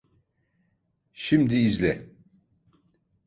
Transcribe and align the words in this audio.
Şimdi 1.13 1.55
izle. 1.55 2.09